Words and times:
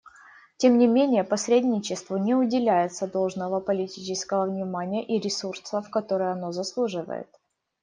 Тем 0.57 0.79
не 0.79 0.87
менее 0.87 1.23
посредничеству 1.23 2.17
не 2.17 2.33
уделяется 2.33 3.05
должного 3.05 3.59
политического 3.59 4.45
внимания 4.47 5.05
и 5.05 5.19
ресурсов, 5.19 5.91
которых 5.91 6.35
оно 6.35 6.51
заслуживает. 6.51 7.29